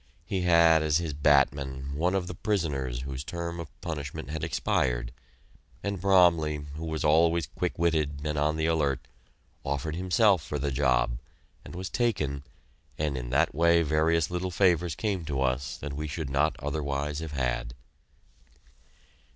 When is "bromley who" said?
6.01-6.85